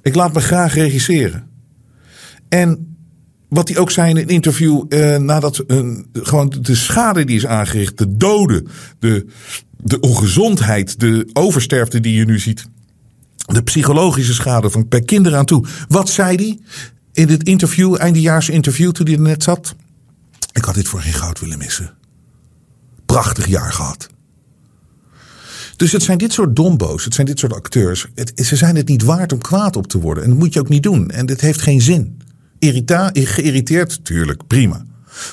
[0.01, 1.49] Ik laat me graag regisseren.
[2.49, 2.88] En
[3.49, 7.45] wat hij ook zei in een interview, uh, nadat uh, gewoon de schade die is
[7.45, 8.67] aangericht, de doden,
[8.99, 9.25] de,
[9.77, 12.65] de ongezondheid, de oversterfte die je nu ziet,
[13.45, 15.65] de psychologische schade van per kinderen aan toe.
[15.87, 16.59] Wat zei hij
[17.13, 19.75] in het interview, eindejaars interview toen hij er net zat?
[20.53, 21.93] Ik had dit voor geen goud willen missen.
[23.05, 24.09] Prachtig jaar gehad.
[25.75, 28.07] Dus het zijn dit soort dombo's, het zijn dit soort acteurs.
[28.15, 30.23] Het, ze zijn het niet waard om kwaad op te worden.
[30.23, 31.09] En dat moet je ook niet doen.
[31.09, 32.21] En dit heeft geen zin.
[32.59, 34.85] Irrita geïrriteerd, tuurlijk, prima.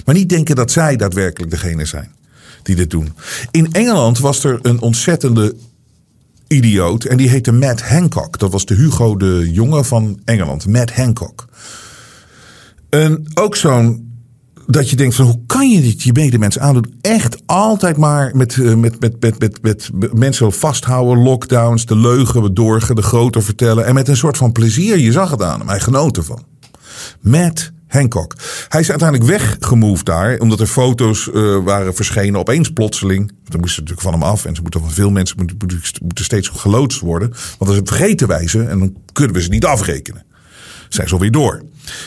[0.05, 2.15] Maar niet denken dat zij daadwerkelijk degene zijn
[2.63, 3.13] die dit doen.
[3.51, 5.55] In Engeland was er een ontzettende
[6.49, 8.39] idioot en die heette Matt Hancock.
[8.39, 11.49] Dat was de Hugo de Jonge van Engeland, Matt Hancock.
[12.89, 14.05] En ook zo'n
[14.67, 16.95] dat je denkt van hoe kan je dit je medemens aandoen?
[17.01, 22.97] Echt altijd maar met, met, met, met, met, met mensen vasthouden, lockdowns, de leugen doorgen,
[22.97, 23.87] de groter vertellen.
[23.87, 26.45] En met een soort van plezier, je zag het aan hem, hij genoot ervan.
[27.21, 28.35] Matt Hancock.
[28.69, 33.33] Hij is uiteindelijk weggemoved daar, omdat er foto's uh, waren verschenen opeens plotseling.
[33.45, 37.01] Dan moesten natuurlijk van hem af en ze moeten van veel mensen moeten, steeds geloodst
[37.01, 37.29] worden.
[37.29, 40.25] Want als ze vergeten wij ze en dan kunnen we ze niet afrekenen.
[40.89, 41.63] Zijn ze alweer door.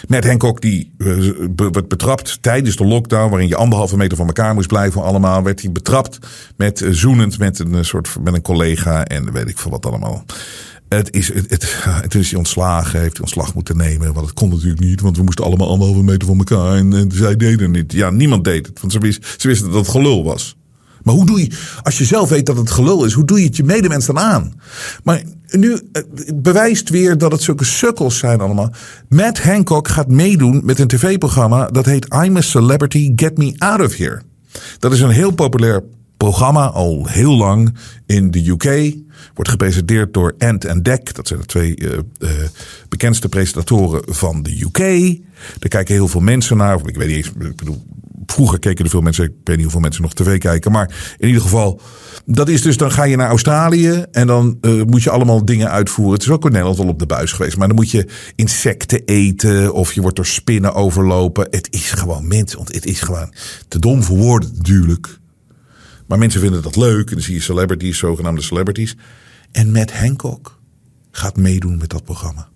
[0.07, 4.53] Matt Hancock die uh, werd betrapt tijdens de lockdown, waarin je anderhalve meter van elkaar
[4.53, 6.17] moest blijven allemaal, werd hij betrapt
[6.57, 10.25] met uh, zoenend met een soort met een collega en weet ik veel wat allemaal.
[10.89, 14.13] Het is, het, het, het is ontslagen, heeft ontslag moeten nemen.
[14.13, 16.75] Want het kon natuurlijk niet, want we moesten allemaal anderhalve meter van elkaar.
[16.75, 17.93] En, zij deden het niet.
[17.93, 20.57] Ja, niemand deed het, want ze, ze wisten dat het gelul was.
[21.03, 21.51] Maar hoe doe je,
[21.83, 24.19] als je zelf weet dat het gelul is, hoe doe je het je medemens dan
[24.19, 24.53] aan?
[25.03, 25.79] Maar nu
[26.35, 28.73] bewijst weer dat het zulke sukkels zijn allemaal.
[29.09, 33.81] Matt Hancock gaat meedoen met een tv-programma dat heet I'm a Celebrity, Get Me Out
[33.81, 34.21] of Here.
[34.79, 35.83] Dat is een heel populair
[36.19, 38.95] programma al heel lang in de UK.
[39.33, 41.13] Wordt gepresenteerd door Ant en Dek.
[41.15, 42.29] Dat zijn de twee uh, uh,
[42.89, 44.77] bekendste presentatoren van de UK.
[45.59, 46.79] Daar kijken heel veel mensen naar.
[46.85, 47.83] Ik weet niet eens, ik bedoel,
[48.25, 49.23] vroeger keken er veel mensen.
[49.23, 50.71] Ik weet niet hoeveel mensen nog tv kijken.
[50.71, 51.81] Maar in ieder geval,
[52.25, 54.05] dat is dus dan ga je naar Australië.
[54.11, 56.13] En dan uh, moet je allemaal dingen uitvoeren.
[56.13, 57.57] Het is ook in Nederland al op de buis geweest.
[57.57, 59.73] Maar dan moet je insecten eten.
[59.73, 61.47] Of je wordt door spinnen overlopen.
[61.49, 62.57] Het is gewoon mensen.
[62.57, 63.33] Want het is gewoon
[63.67, 65.18] te dom voor woorden natuurlijk.
[66.09, 67.07] Maar mensen vinden dat leuk.
[67.09, 68.95] En dan zie je celebrities, zogenaamde celebrities.
[69.51, 70.59] En Matt Hancock
[71.11, 72.49] gaat meedoen met dat programma.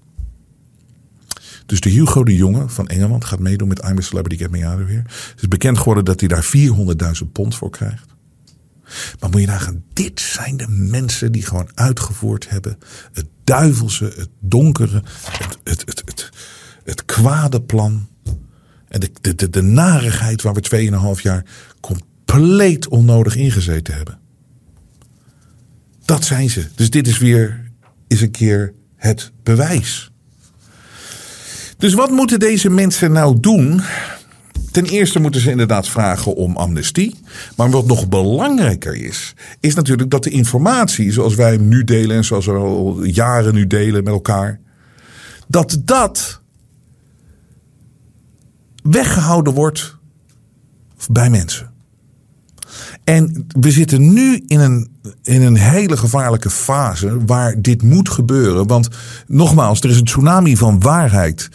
[1.65, 4.67] Dus de Hugo de Jonge van Engeland gaat meedoen met I'm a Celebrity Get Me
[4.67, 5.03] Out of Here.
[5.05, 6.45] Het is bekend geworden dat hij daar
[7.23, 8.05] 400.000 pond voor krijgt.
[9.19, 12.77] Maar moet je nagaan, dit zijn de mensen die gewoon uitgevoerd hebben.
[13.13, 15.03] Het duivelse, het donkere,
[15.63, 16.29] het, het, het,
[16.83, 18.07] het, kwade plan.
[18.87, 21.45] En de, de, de, de narigheid waar we 2,5 jaar
[22.33, 24.19] compleet onnodig ingezeten hebben.
[26.05, 26.67] Dat zijn ze.
[26.75, 27.71] Dus dit is weer
[28.07, 30.11] eens een keer het bewijs.
[31.77, 33.81] Dus wat moeten deze mensen nou doen?
[34.71, 37.15] Ten eerste moeten ze inderdaad vragen om amnestie.
[37.55, 42.15] Maar wat nog belangrijker is, is natuurlijk dat de informatie zoals wij hem nu delen
[42.15, 44.59] en zoals we al jaren nu delen met elkaar,
[45.47, 46.41] dat dat
[48.83, 49.97] weggehouden wordt
[51.09, 51.72] bij mensen.
[53.03, 54.87] En we zitten nu in een,
[55.23, 58.67] in een hele gevaarlijke fase waar dit moet gebeuren.
[58.67, 58.87] Want
[59.27, 61.49] nogmaals, er is een tsunami van waarheid.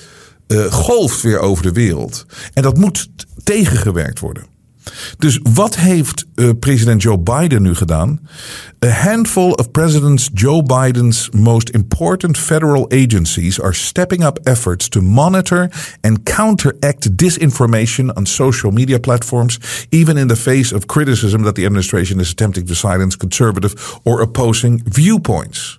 [0.46, 2.26] Uh, golft weer over de wereld.
[2.54, 3.08] En dat moet
[3.42, 4.57] tegengewerkt worden.
[5.18, 8.20] Dus wat heeft uh, president Joe Biden nu gedaan?
[8.84, 15.00] A handful of President Joe Biden's most important federal agencies are stepping up efforts to
[15.00, 15.70] monitor
[16.00, 19.58] and counteract disinformation on social media platforms,
[19.90, 24.20] even in the face of criticism that the administration is attempting to silence conservative or
[24.20, 25.78] opposing viewpoints.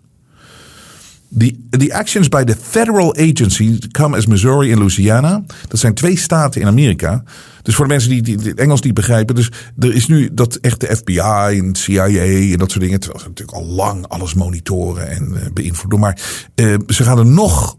[1.38, 5.44] The, the actions by the federal agencies come as Missouri en Louisiana.
[5.68, 7.24] Dat zijn twee staten in Amerika.
[7.62, 9.36] Dus voor de mensen die, die, die Engels niet begrijpen.
[9.36, 11.20] Dus er is nu dat echt de FBI
[11.60, 13.00] en CIA en dat soort dingen.
[13.00, 16.00] Terwijl ze natuurlijk al lang alles monitoren en uh, beïnvloeden.
[16.00, 16.22] Maar
[16.56, 17.78] uh, ze gaan er nog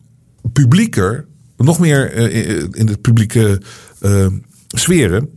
[0.52, 3.60] publieker, nog meer uh, in de publieke
[4.68, 5.28] sferen,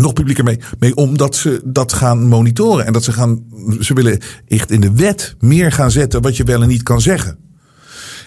[0.00, 2.86] nog publieker mee, mee om dat ze dat gaan monitoren.
[2.86, 3.44] En dat ze gaan,
[3.80, 7.00] ze willen echt in de wet meer gaan zetten wat je wel en niet kan
[7.00, 7.38] zeggen.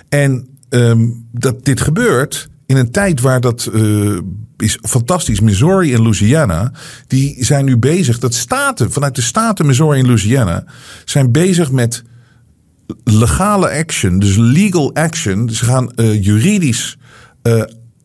[0.10, 4.20] En um, dat dit gebeurt in een tijd waar dat uh,
[4.58, 5.40] is fantastisch.
[5.40, 6.72] Missouri en Louisiana,
[7.08, 8.20] die zijn nu bezig.
[8.20, 10.64] Dat staten, vanuit de staten Missouri en Louisiana,
[11.06, 12.04] zijn bezig met
[13.04, 15.50] legale action, dus legal action.
[15.50, 16.98] Ze gaan uh, juridisch
[17.44, 17.64] uh,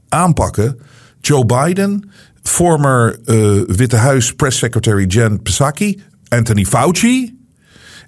[0.09, 0.79] aanpakken.
[1.21, 2.11] Joe Biden,
[2.49, 7.37] former uh, Witte Huis press secretary Jen Psaki, Anthony Fauci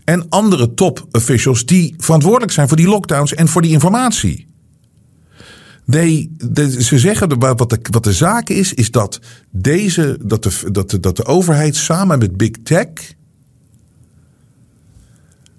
[0.05, 4.48] en andere top officials die verantwoordelijk zijn voor die lockdowns en voor die informatie.
[5.85, 6.37] Nee,
[6.79, 11.00] ze zeggen wat de, wat de zaak is, is dat deze, dat de, dat, de,
[11.00, 12.88] dat de overheid samen met Big Tech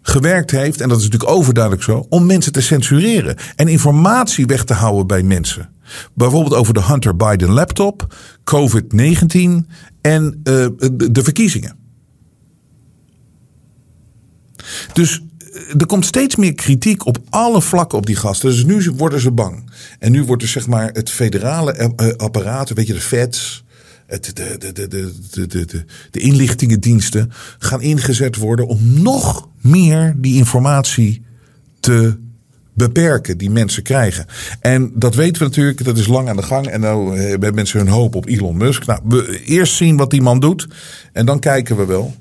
[0.01, 4.63] gewerkt heeft, en dat is natuurlijk overduidelijk zo, om mensen te censureren en informatie weg
[4.63, 5.69] te houden bij mensen.
[6.13, 9.67] Bijvoorbeeld over de Hunter Biden laptop, COVID-19
[10.01, 11.75] en uh, de, verkiezingen.
[14.93, 15.21] Dus
[15.77, 18.49] er komt steeds meer kritiek op alle vlakken op die gasten.
[18.49, 19.69] Dus nu worden ze bang.
[19.99, 23.63] En nu wordt er zeg maar het federale eh, eh, apparaat, weet je, de feds,
[24.07, 30.35] de, de, de, de, de, de, de inlichtingendiensten gaan ingezet worden om nog meer die
[30.35, 31.25] informatie
[31.79, 32.17] te
[32.73, 34.25] beperken die mensen krijgen.
[34.59, 36.67] En dat weten we natuurlijk, dat is lang aan de gang.
[36.67, 38.85] En nou eh, hebben mensen hun hoop op Elon Musk.
[38.85, 40.67] Nou, we eerst zien wat die man doet
[41.13, 42.15] en dan kijken we wel.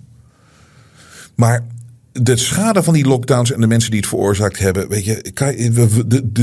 [1.34, 1.64] Maar
[2.12, 4.88] de schade van die lockdowns en de mensen die het veroorzaakt hebben.
[4.88, 5.32] Weet je,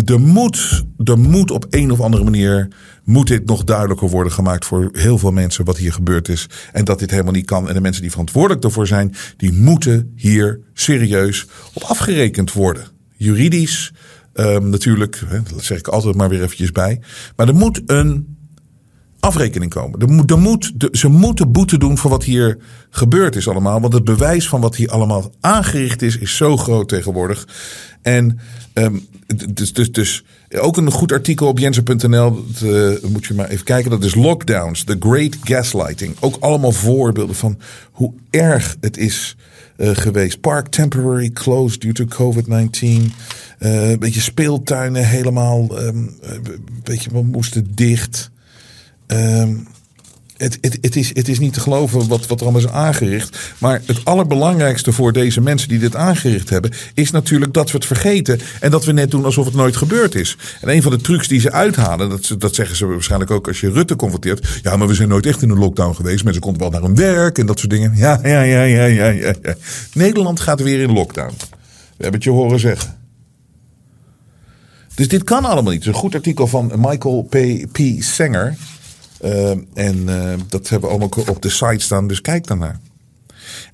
[0.06, 2.67] de, moet, de moet op een of andere manier.
[3.04, 6.48] Moet dit nog duidelijker worden gemaakt voor heel veel mensen wat hier gebeurd is.
[6.72, 7.67] En dat dit helemaal niet kan.
[7.67, 12.97] En de mensen die verantwoordelijk daarvoor zijn, die moeten hier serieus op afgerekend worden.
[13.18, 13.94] Juridisch,
[14.34, 17.00] um, natuurlijk, dat zeg ik altijd maar weer eventjes bij.
[17.36, 18.38] Maar er moet een
[19.20, 20.00] afrekening komen.
[20.00, 22.58] Er moet, er moet, ze moeten boete doen voor wat hier
[22.90, 23.82] gebeurd is allemaal.
[23.82, 27.48] Want het bewijs van wat hier allemaal aangericht is, is zo groot tegenwoordig.
[28.02, 28.40] En
[28.74, 29.08] um,
[29.54, 30.24] dus, dus, dus
[30.56, 32.46] ook een goed artikel op jensen.nl.
[32.64, 33.92] Uh, moet je maar even kijken.
[33.92, 36.16] Dat is Lockdowns, The Great Gaslighting.
[36.20, 37.60] Ook allemaal voorbeelden van
[37.92, 39.36] hoe erg het is
[39.78, 40.42] uh, geweest.
[40.42, 42.86] Park temporary closed due to COVID-19.
[43.60, 45.84] Uh, een beetje speeltuinen helemaal.
[45.84, 48.32] Um, een beetje, we moesten dicht.
[49.08, 49.68] Um,
[50.38, 53.54] het, het, het, is, het is niet te geloven wat, wat er allemaal is aangericht.
[53.58, 57.86] Maar het allerbelangrijkste voor deze mensen die dit aangericht hebben, is natuurlijk dat we het
[57.86, 58.39] vergeten.
[58.60, 60.38] En dat we net doen alsof het nooit gebeurd is.
[60.62, 63.60] En een van de trucs die ze uithalen, dat, dat zeggen ze waarschijnlijk ook als
[63.60, 64.60] je Rutte confronteert.
[64.63, 66.23] Ja, maar we zijn nooit echt in een lockdown geweest.
[66.23, 67.95] Mensen konden wel naar hun werk en dat soort dingen.
[67.95, 69.34] Ja, ja, ja, ja, ja, ja.
[69.93, 71.34] Nederland gaat weer in lockdown.
[71.38, 72.95] We hebben het je horen zeggen.
[74.95, 75.73] Dus dit kan allemaal niet.
[75.73, 77.38] Het is een goed artikel van Michael P.
[77.71, 77.80] P.
[78.00, 78.56] Sanger.
[79.24, 82.80] Uh, en uh, dat hebben we allemaal op de site staan, dus kijk daarnaar.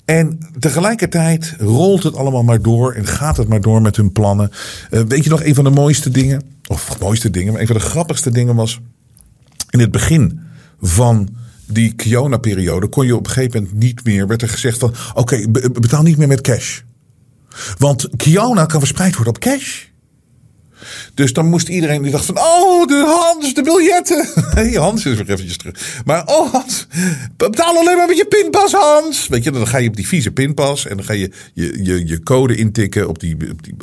[0.04, 4.50] En tegelijkertijd rolt het allemaal maar door en gaat het maar door met hun plannen.
[4.90, 7.76] Uh, weet je nog, een van de mooiste dingen, of mooiste dingen, maar een van
[7.76, 8.80] de grappigste dingen was
[9.70, 10.40] in het begin
[10.80, 11.28] van
[11.66, 15.50] die Kiona-periode kon je op een gegeven moment niet meer, werd er gezegd van oké,
[15.50, 16.80] betaal niet meer met cash.
[17.78, 19.84] Want Kiona kan verspreid worden op cash.
[21.14, 24.28] Dus dan moest iedereen die dacht van, oh, de Hans, de biljetten.
[24.56, 26.02] hey, Hans is weer eventjes terug.
[26.04, 26.54] Maar, oh
[27.36, 29.28] betaal alleen maar met je pinpas, Hans.
[29.28, 32.06] Weet je, dan ga je op die vieze pinpas en dan ga je je, je,
[32.06, 33.74] je code intikken op, die, op, die,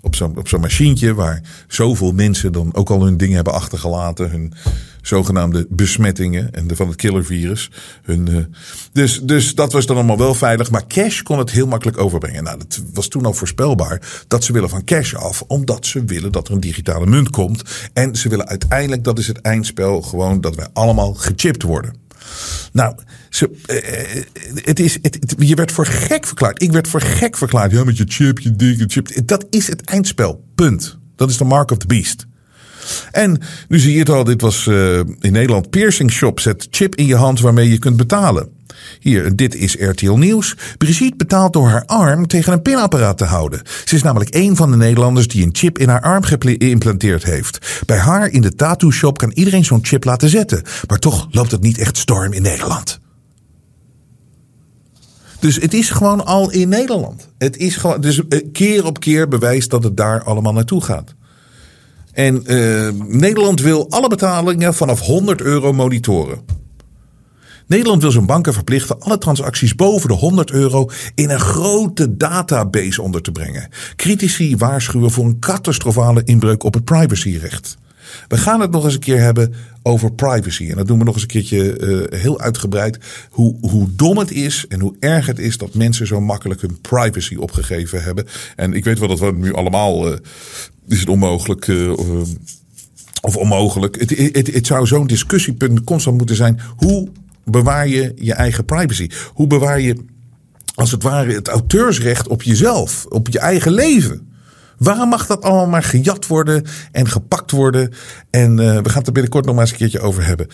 [0.00, 4.30] op zo'n op zo'n machientje waar zoveel mensen dan ook al hun dingen hebben achtergelaten.
[4.30, 4.52] Hun
[5.06, 7.70] zogenaamde besmettingen en de, van het killervirus.
[8.02, 8.36] Hun, uh,
[8.92, 10.70] dus, dus dat was dan allemaal wel veilig.
[10.70, 12.44] Maar cash kon het heel makkelijk overbrengen.
[12.44, 15.42] Nou, dat was toen al voorspelbaar dat ze willen van cash af.
[15.46, 17.62] Omdat ze willen dat er een digitale munt komt.
[17.92, 21.94] En ze willen uiteindelijk, dat is het eindspel, gewoon dat wij allemaal gechipt worden.
[22.72, 22.94] Nou,
[23.30, 23.50] ze,
[24.64, 26.62] het is, het, het, je werd voor gek verklaard.
[26.62, 27.72] Ik werd voor gek verklaard.
[27.72, 29.26] Ja, met je chip, je dikke chip.
[29.26, 30.44] Dat is het eindspel.
[30.54, 30.98] Punt.
[31.16, 32.26] Dat is de mark of the beast.
[33.12, 35.70] En nu zie je het al, dit was uh, in Nederland.
[35.70, 38.48] Piercing Shop zet chip in je hand waarmee je kunt betalen.
[39.00, 40.54] Hier, dit is RTL Nieuws.
[40.78, 43.62] Brigitte betaalt door haar arm tegen een pinapparaat te houden.
[43.84, 47.82] Ze is namelijk een van de Nederlanders die een chip in haar arm geïmplanteerd heeft.
[47.86, 50.62] Bij haar in de tattoo shop kan iedereen zo'n chip laten zetten.
[50.86, 53.00] Maar toch loopt het niet echt storm in Nederland.
[55.40, 57.28] Dus het is gewoon al in Nederland.
[57.38, 58.20] Het is gewoon, dus
[58.52, 61.14] keer op keer bewijst dat het daar allemaal naartoe gaat.
[62.16, 66.38] En uh, Nederland wil alle betalingen vanaf 100 euro monitoren.
[67.66, 73.02] Nederland wil zijn banken verplichten alle transacties boven de 100 euro in een grote database
[73.02, 73.68] onder te brengen.
[73.96, 77.76] Critici waarschuwen voor een catastrofale inbreuk op het privacyrecht.
[78.28, 80.70] We gaan het nog eens een keer hebben over privacy.
[80.70, 82.98] En dat doen we nog eens een keertje uh, heel uitgebreid.
[83.30, 86.80] Hoe, hoe dom het is en hoe erg het is dat mensen zo makkelijk hun
[86.80, 88.26] privacy opgegeven hebben.
[88.56, 90.12] En ik weet wel dat we nu allemaal.
[90.12, 90.18] Uh,
[90.88, 91.66] is het onmogelijk.
[91.66, 91.92] Uh,
[93.20, 94.00] of onmogelijk.
[94.00, 96.60] Het, het, het zou zo'n discussiepunt constant moeten zijn.
[96.76, 97.08] Hoe
[97.44, 99.10] bewaar je je eigen privacy?
[99.32, 99.96] Hoe bewaar je
[100.74, 104.28] als het ware het auteursrecht op jezelf, op je eigen leven?
[104.78, 107.92] Waarom mag dat allemaal maar gejat worden en gepakt worden?
[108.30, 110.46] En uh, we gaan het er binnenkort nog maar eens een keertje over hebben.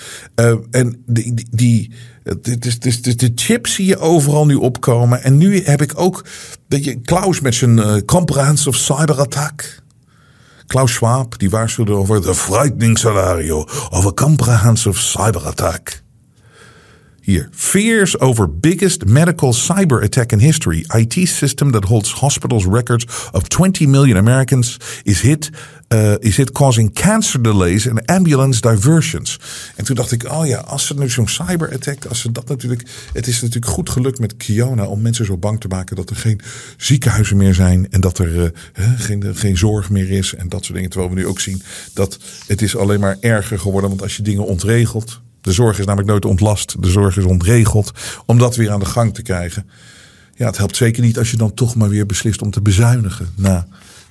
[0.70, 5.22] En die, die, de, chips zie je overal nu opkomen.
[5.22, 6.24] En nu heb ik ook,
[6.68, 9.81] dat je, Klaus met zijn uh, comprehensive cyberattack.
[10.66, 16.02] Klaus Schwab, die waarschuwde over de frightening scenario of a comprehensive cyberattack.
[17.24, 17.48] Hier.
[17.52, 20.84] Fears over biggest medical cyber attack in history.
[20.94, 25.50] IT system that holds hospitals records of 20 million Americans is hit,
[25.92, 29.40] uh, is hit causing cancer delays and ambulance diversions.
[29.76, 32.48] En toen dacht ik, oh ja, als ze nu zo'n cyber attack, als ze dat
[32.48, 32.82] natuurlijk,
[33.12, 36.16] het is natuurlijk goed gelukt met Kiona om mensen zo bang te maken dat er
[36.16, 36.40] geen
[36.76, 38.48] ziekenhuizen meer zijn en dat er uh,
[38.96, 40.90] geen, geen zorg meer is en dat soort dingen.
[40.90, 41.62] Terwijl we nu ook zien
[41.92, 45.84] dat het is alleen maar erger geworden, want als je dingen ontregelt, de zorg is
[45.84, 46.82] namelijk nooit ontlast.
[46.82, 47.92] De zorg is ontregeld.
[48.26, 49.66] Om dat weer aan de gang te krijgen.
[50.34, 53.28] Ja, het helpt zeker niet als je dan toch maar weer beslist om te bezuinigen.
[53.36, 53.66] Na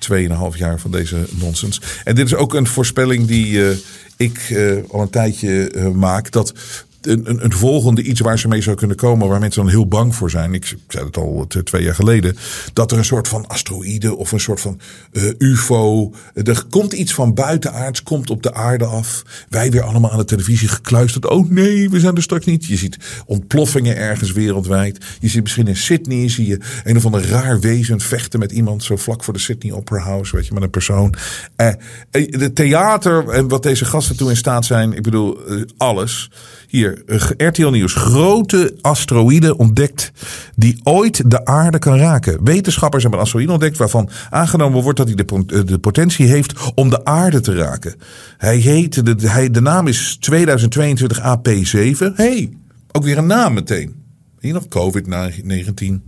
[0.10, 1.82] 2,5 jaar van deze nonsens.
[2.04, 3.70] En dit is ook een voorspelling die uh,
[4.18, 6.32] ik uh, al een tijdje uh, maak.
[6.32, 6.54] Dat
[7.02, 9.88] een, een, een, volgende iets waar ze mee zou kunnen komen, waar mensen dan heel
[9.88, 10.54] bang voor zijn.
[10.54, 12.36] Ik zei het al twee jaar geleden.
[12.74, 14.80] Dat er een soort van asteroïde of een soort van
[15.12, 16.14] uh, UFO.
[16.34, 19.24] Er komt iets van buitenaards, komt op de aarde af.
[19.49, 21.30] Wij weer allemaal aan de televisie gekluisterd.
[21.30, 22.66] Oh nee, we zijn er straks niet.
[22.66, 25.06] Je ziet ontploffingen ergens wereldwijd.
[25.20, 28.84] Je ziet misschien in Sydney, zie je een of ander raar wezen vechten met iemand
[28.84, 31.14] zo vlak voor de Sydney Opera House, weet je, met een persoon.
[31.58, 31.70] Uh,
[32.12, 35.39] de theater en wat deze gasten toe in staat zijn, ik bedoel,
[35.78, 36.30] alles.
[36.68, 36.91] Hier,
[37.38, 37.94] RTL Nieuws.
[37.94, 40.12] Grote asteroïde ontdekt
[40.56, 42.44] die ooit de aarde kan raken.
[42.44, 46.89] Wetenschappers hebben een asteroïde ontdekt waarvan aangenomen wordt dat hij de, de potentie heeft om
[46.89, 47.96] de aarde te raken.
[48.38, 52.16] Hij heet, de, hij, de naam is 2022 AP7.
[52.16, 52.54] hey,
[52.92, 53.96] ook weer een naam meteen.
[54.39, 56.02] Hier nog COVID-19.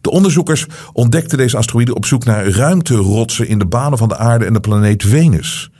[0.00, 4.44] De onderzoekers ontdekten deze asteroïde op zoek naar ruimterotsen in de banen van de aarde
[4.44, 5.70] en de planeet Venus.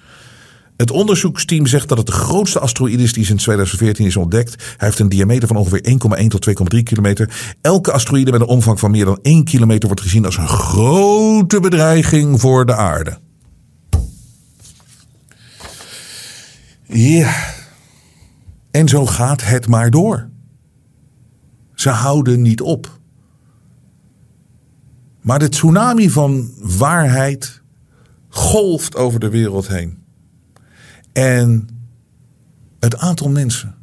[0.77, 4.64] Het onderzoeksteam zegt dat het de grootste asteroïde is die sinds 2014 is ontdekt.
[4.77, 7.55] Hij heeft een diameter van ongeveer 1,1 tot 2,3 kilometer.
[7.61, 11.61] Elke asteroïde met een omvang van meer dan 1 kilometer wordt gezien als een grote
[11.61, 13.18] bedreiging voor de aarde.
[16.83, 17.35] Ja.
[18.70, 20.29] En zo gaat het maar door.
[21.74, 22.99] Ze houden niet op.
[25.20, 27.62] Maar de tsunami van waarheid
[28.29, 30.05] golft over de wereld heen.
[31.17, 31.69] En
[32.81, 33.75] het aantal mensen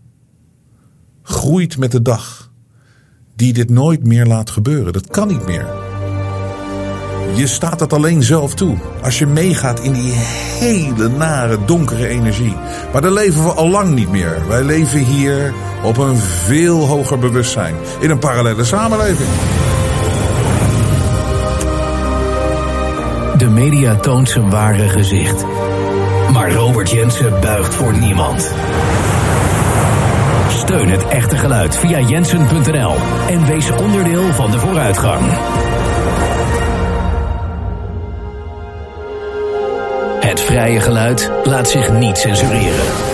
[1.24, 2.52] groeit met de dag
[3.36, 4.94] die dit nooit meer laat gebeuren.
[4.94, 5.66] Dat kan niet meer.
[7.36, 8.78] Je staat het alleen zelf toe.
[9.04, 10.12] Als je meegaat in die
[10.60, 12.56] hele nare, donkere energie.
[12.92, 14.48] Maar daar leven we al lang niet meer.
[14.48, 15.54] Wij leven hier
[15.84, 17.76] op een veel hoger bewustzijn.
[18.00, 19.30] In een parallele samenleving.
[23.38, 25.46] De media toont zijn ware gezicht.
[26.32, 28.52] Maar Robert Jensen buigt voor niemand.
[30.48, 32.96] Steun het echte geluid via jensen.nl
[33.28, 35.22] en wees onderdeel van de vooruitgang.
[40.20, 43.13] Het vrije geluid laat zich niet censureren.